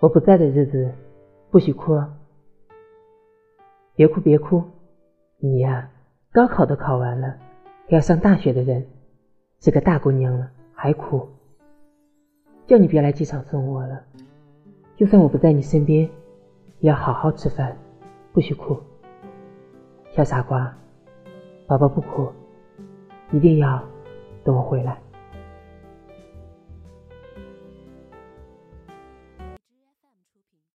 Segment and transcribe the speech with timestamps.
[0.00, 0.90] 我不在的日子，
[1.50, 2.02] 不许哭。
[3.94, 4.64] 别哭，别哭，
[5.36, 5.90] 你呀，
[6.32, 7.36] 高考都考完了，
[7.88, 8.86] 要上大学的人，
[9.60, 11.28] 是个大姑娘了，还哭。
[12.66, 14.02] 叫你别来机场送我了，
[14.96, 16.08] 就算我不在你身边，
[16.78, 17.76] 也要好好吃饭。
[18.32, 18.78] 不许哭，
[20.12, 20.74] 小傻瓜，
[21.66, 22.32] 宝宝不哭，
[23.32, 23.82] 一定要
[24.44, 24.96] 等我回来。